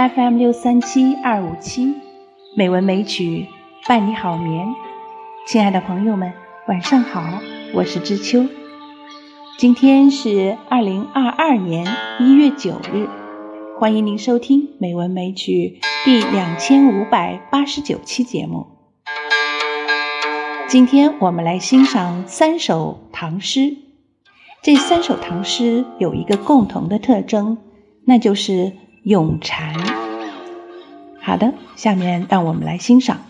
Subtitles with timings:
[0.00, 1.94] FM 六三七二五七，
[2.56, 3.48] 美文美曲
[3.86, 4.66] 伴你好眠。
[5.46, 6.32] 亲爱的朋友们，
[6.68, 7.22] 晚上好，
[7.74, 8.46] 我是知秋。
[9.58, 11.86] 今天是二零二二年
[12.18, 13.10] 一月九日，
[13.78, 18.68] 欢迎您收听《美文美曲》第两千五百八十九期节目。
[20.66, 23.76] 今天我们来欣赏三首唐诗，
[24.62, 27.58] 这三首唐诗有一个共同的特征，
[28.06, 29.99] 那就是咏蝉。
[31.22, 33.20] 好的，下面让我们来欣赏。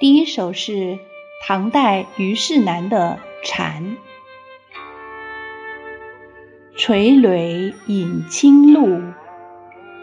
[0.00, 0.98] 第一首是
[1.46, 3.82] 唐代虞世南的《蝉》：
[6.76, 9.12] 垂緌饮清露，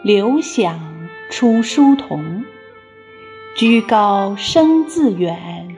[0.02, 2.44] 流响出疏桐。
[3.56, 5.76] 居高声自远，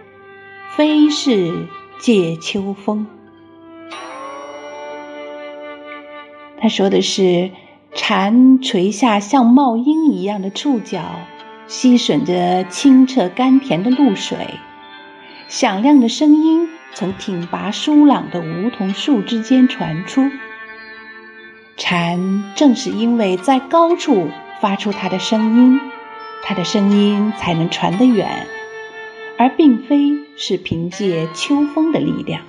[0.74, 1.68] 非是
[2.00, 3.06] 藉秋风。
[6.60, 7.50] 他说的是
[7.94, 11.00] 蝉垂下像帽缨一样的触角。
[11.66, 14.38] 吸吮着清澈甘甜的露水，
[15.48, 20.30] 响亮的声音从挺拔疏朗的梧桐树之间传出。
[21.76, 24.30] 蝉正是因为在高处
[24.62, 25.78] 发出它的声音，
[26.42, 28.46] 它的声音才能传得远，
[29.36, 32.40] 而并非是凭借秋风的力量。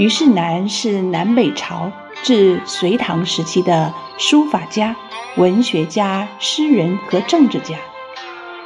[0.00, 4.96] 虞世南是南北朝至隋唐时期的书法家。
[5.36, 7.76] 文学家、诗人和政治家，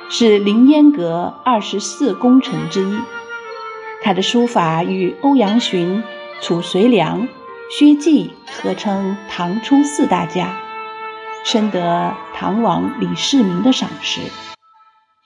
[0.09, 3.01] 是凌烟阁二十四功臣之一。
[4.05, 6.05] 他的书法与欧阳询、
[6.41, 7.27] 褚遂良、
[7.69, 10.57] 薛稷合称唐初四大家，
[11.45, 14.21] 深得唐王李世民的赏识。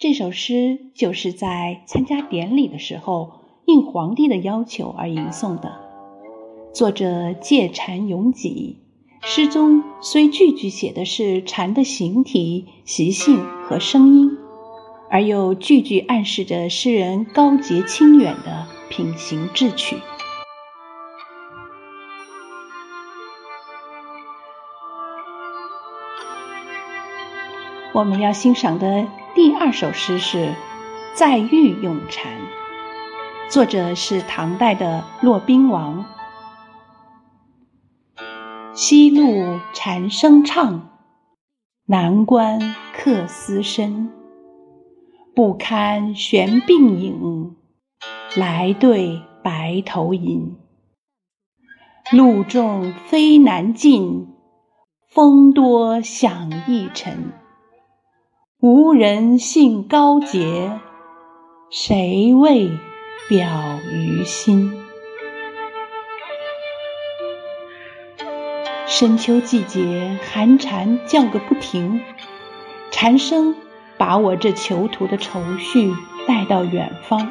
[0.01, 5.88] 这首诗就是在参加典礼的时候，应皇帝的要求而吟诵的。
[6.73, 8.79] 作者借禅咏己。
[9.23, 14.39] 诗中虽句句写的是蝉的形体、习性和声音，
[15.11, 19.97] 而又句句暗示着诗人高洁清远的品行志趣。
[27.93, 30.39] 我们要欣赏的第二首诗是
[31.15, 32.33] 《在狱咏蝉》，
[33.51, 36.05] 作者是唐代的骆宾王。
[38.81, 40.89] 西路蝉声唱，
[41.85, 44.09] 南关客思深。
[45.35, 47.57] 不堪悬鬓影，
[48.37, 50.57] 来对白头吟。
[52.13, 54.29] 路重飞难进，
[55.09, 57.33] 风多响易沉。
[58.61, 60.79] 无人信高洁，
[61.69, 62.71] 谁为
[63.29, 64.78] 表于心？
[68.91, 72.01] 深秋季节，寒蝉叫个不停，
[72.91, 73.55] 蝉声
[73.99, 75.95] 把我这囚徒的愁绪
[76.27, 77.29] 带到远方。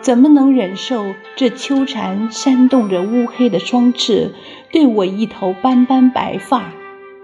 [0.00, 4.34] 怎么能忍受这秋蝉扇动着乌黑的双翅，
[4.72, 6.72] 对我一头斑斑白发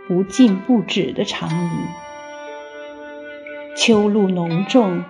[0.06, 1.70] 不尽不止的长吟？
[3.78, 5.04] 秋露浓重，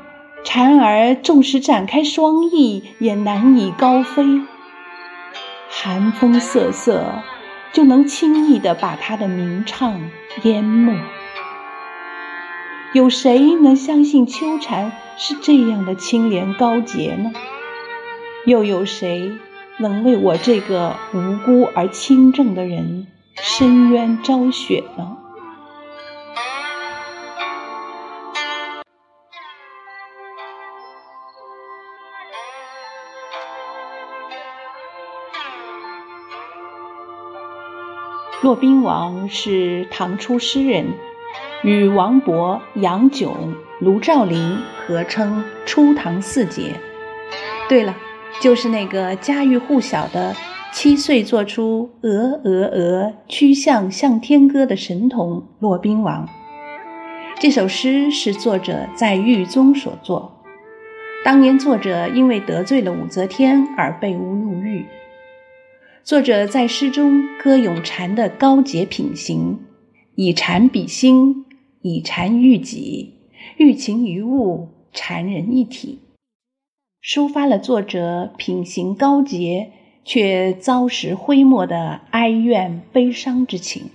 [0.44, 4.42] 蝉儿纵使展开双翼，也难以高飞。
[5.68, 7.02] 寒风瑟瑟。
[7.72, 10.00] 就能轻易地把他的鸣唱
[10.42, 10.98] 淹没。
[12.92, 17.32] 有谁能相信秋蝉是这样的清廉高洁呢？
[18.46, 19.32] 又有谁
[19.78, 25.16] 能为我这个无辜而清正的人伸冤昭雪呢？
[38.42, 40.84] 骆宾王是唐初诗人，
[41.64, 43.34] 与王勃、杨炯、
[43.80, 46.74] 卢照邻合称初唐四杰。
[47.66, 47.96] 对了，
[48.42, 50.36] 就是那个家喻户晓的
[50.70, 56.28] 七岁做出《鹅鹅鹅，曲项向天歌》的神童骆宾王。
[57.40, 60.44] 这首诗是作者在狱中所作。
[61.24, 64.84] 当年作者因为得罪了武则天而被诬入狱。
[66.06, 69.58] 作者在诗中歌咏蝉的高洁品行，
[70.14, 71.44] 以蝉比心，
[71.80, 73.14] 以蝉喻己，
[73.56, 75.98] 寓情于物，蝉人一体，
[77.02, 79.72] 抒发了作者品行高洁
[80.04, 83.90] 却遭时灰墨的哀怨悲伤之情，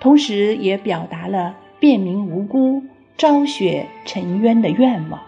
[0.00, 2.82] 同时也表达了辨明无辜、
[3.18, 5.27] 昭雪沉冤的愿望。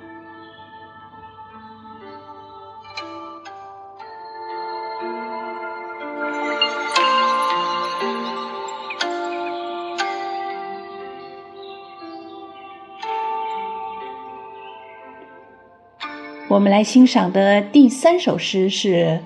[16.50, 19.20] 我们来欣赏的第三首诗是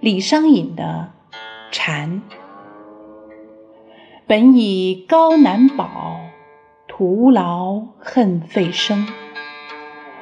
[0.00, 1.10] 李商隐的
[1.70, 2.22] 《蝉》。
[4.26, 6.20] 本以高难保，
[6.88, 9.06] 徒劳恨费声。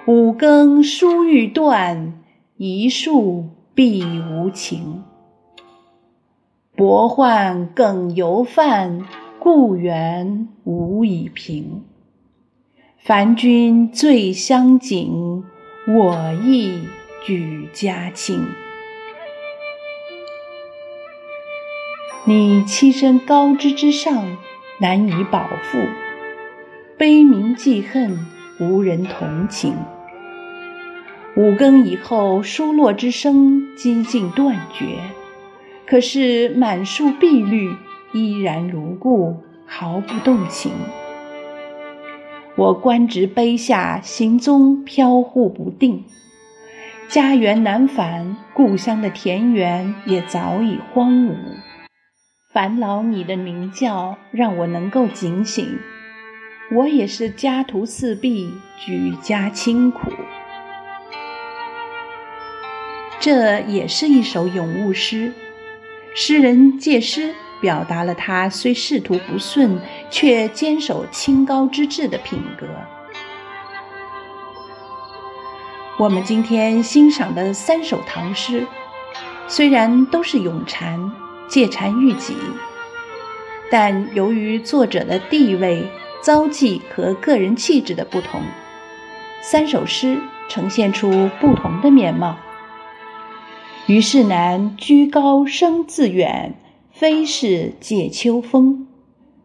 [0.09, 2.15] 五更疏欲断，
[2.57, 5.05] 一树碧无情。
[6.75, 9.07] 薄宦更犹泛，
[9.39, 11.85] 故园无以平。
[12.97, 15.45] 凡君最相景。
[15.91, 16.87] 我亦
[17.25, 18.47] 举家亲。
[22.27, 24.37] 你栖身高枝之上，
[24.83, 25.79] 难以保复；
[26.99, 28.19] 悲鸣记恨，
[28.61, 29.75] 无人同情。
[31.39, 34.99] 五更以后，疏落之声几近断绝，
[35.87, 37.75] 可是满树碧绿，
[38.13, 40.71] 依然如故，毫不动情。
[42.59, 46.05] 我官职卑下，行踪飘忽不定，
[47.09, 51.37] 家园难返，故乡的田园也早已荒芜。
[52.53, 55.79] 烦劳你的鸣叫，让我能够警醒。
[56.73, 60.11] 我也是家徒四壁，举家清苦。
[63.21, 65.33] 这也是一首咏物诗，
[66.13, 67.37] 诗人借诗。
[67.61, 72.67] 表达了他虽仕途不顺，却坚守清高之志的品格。
[75.99, 78.67] 我们今天欣赏的三首唐诗，
[79.49, 81.11] 虽然都是咏蝉、
[81.49, 82.37] 借蝉喻己，
[83.71, 85.91] 但由于作者的地位、
[86.23, 88.41] 遭际和个人气质的不同，
[89.43, 92.37] 三首诗呈现出不同的面貌。
[93.87, 96.55] 虞世南居高声自远。
[96.99, 98.89] 非是藉秋风，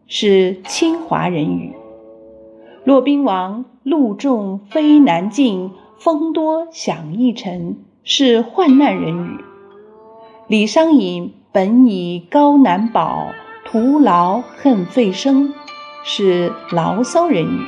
[0.08, 1.70] 是清华人语；
[2.82, 9.44] 骆宾王路重飞难进，风多响易沉，是患难人语；
[10.48, 13.28] 李商隐本以高难保，
[13.64, 15.54] 徒劳恨费声，
[16.02, 17.60] 是牢骚人语。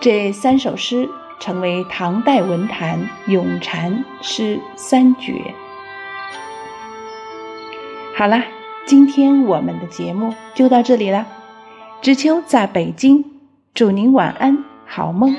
[0.00, 1.06] 这三首诗
[1.38, 5.54] 成为唐代文坛咏蝉诗三绝。
[8.18, 8.46] 好啦，
[8.86, 11.26] 今天我们的节目就到这里了。
[12.00, 13.22] 知秋在北京，
[13.74, 15.36] 祝您晚安，好梦。